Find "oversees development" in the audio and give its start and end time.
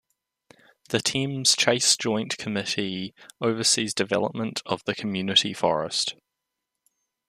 3.39-4.63